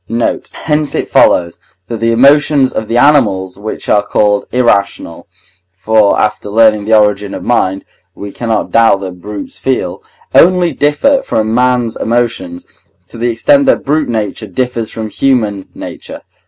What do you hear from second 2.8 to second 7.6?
the animals which are called irrational (for after learning the origin of